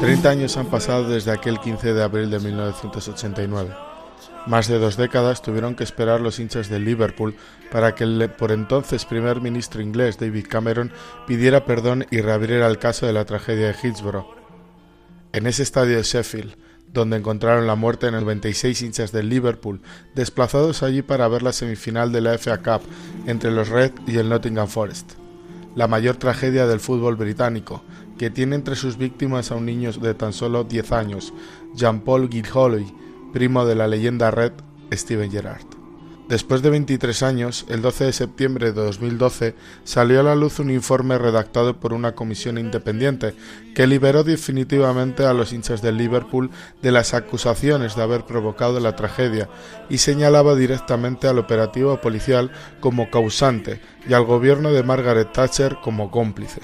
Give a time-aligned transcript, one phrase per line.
[0.00, 3.74] 30 años han pasado desde aquel 15 de abril de 1989.
[4.46, 7.36] Más de dos décadas tuvieron que esperar los hinchas de Liverpool
[7.70, 10.92] para que el por entonces primer ministro inglés David Cameron
[11.26, 14.34] pidiera perdón y reabriera el caso de la tragedia de Hillsborough.
[15.32, 16.56] En ese estadio de Sheffield,
[16.92, 19.80] donde encontraron la muerte en el 96 hinchas del Liverpool,
[20.14, 22.82] desplazados allí para ver la semifinal de la FA Cup
[23.26, 25.21] entre los Red y el Nottingham Forest.
[25.74, 27.82] La mayor tragedia del fútbol británico,
[28.18, 31.32] que tiene entre sus víctimas a un niño de tan solo 10 años,
[31.74, 32.86] Jean-Paul Gilholy,
[33.32, 34.52] primo de la leyenda Red,
[34.92, 35.71] Steven Gerrard.
[36.32, 39.54] Después de 23 años, el 12 de septiembre de 2012,
[39.84, 43.34] salió a la luz un informe redactado por una comisión independiente
[43.74, 46.50] que liberó definitivamente a los hinchas del Liverpool
[46.80, 49.50] de las acusaciones de haber provocado la tragedia
[49.90, 56.10] y señalaba directamente al operativo policial como causante y al gobierno de Margaret Thatcher como
[56.10, 56.62] cómplice.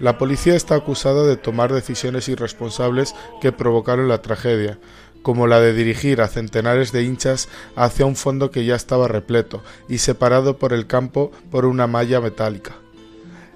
[0.00, 4.78] La policía está acusada de tomar decisiones irresponsables que provocaron la tragedia,
[5.22, 9.62] como la de dirigir a centenares de hinchas hacia un fondo que ya estaba repleto
[9.88, 12.76] y separado por el campo por una malla metálica.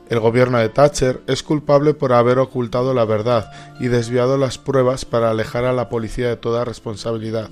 [0.08, 5.04] El gobierno de Thatcher es culpable por haber ocultado la verdad y desviado las pruebas
[5.04, 7.48] para alejar a la policía de toda responsabilidad.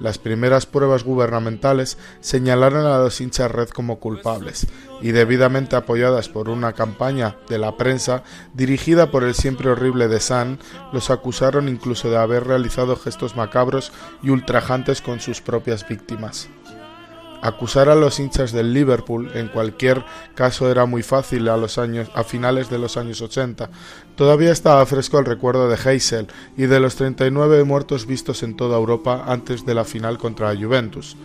[0.00, 4.66] Las primeras pruebas gubernamentales señalaron a los hinchas red como culpables
[5.00, 8.22] y debidamente apoyadas por una campaña de la prensa
[8.54, 10.58] dirigida por el siempre horrible de Sun,
[10.92, 16.48] los acusaron incluso de haber realizado gestos macabros y ultrajantes con sus propias víctimas.
[17.46, 22.10] Acusar a los hinchas del Liverpool en cualquier caso era muy fácil a, los años,
[22.12, 23.70] a finales de los años 80.
[24.16, 28.76] Todavía estaba fresco el recuerdo de Heysel y de los 39 muertos vistos en toda
[28.76, 31.16] Europa antes de la final contra la Juventus.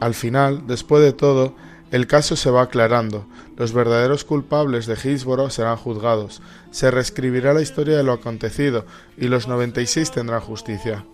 [0.00, 1.54] Al final, después de todo,
[1.90, 3.24] el caso se va aclarando.
[3.56, 6.42] Los verdaderos culpables de Hillsborough serán juzgados.
[6.72, 8.84] Se reescribirá la historia de lo acontecido
[9.16, 11.06] y los 96 tendrán justicia.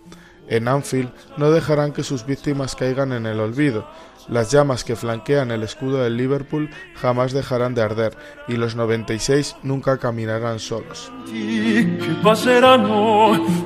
[0.47, 3.87] En Anfield no dejarán que sus víctimas caigan en el olvido.
[4.29, 9.55] Las llamas que flanquean el escudo del Liverpool jamás dejarán de arder y los 96
[9.63, 11.11] nunca caminarán solos.